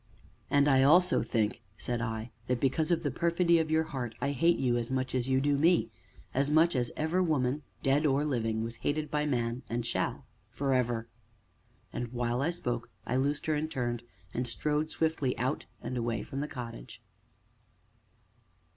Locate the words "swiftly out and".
14.89-15.95